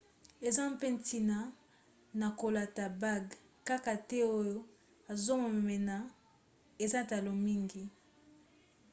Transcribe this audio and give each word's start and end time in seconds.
eza 0.47 0.63
mpe 0.73 0.87
ntina 0.95 1.37
na 2.19 2.27
kolata 2.39 2.85
bague 3.01 3.37
kaka 3.67 3.93
te 4.07 4.19
oyo 4.39 4.59
ezomonana 5.11 5.95
eza 6.83 6.99
talo 7.09 7.31
mingi 7.45 7.83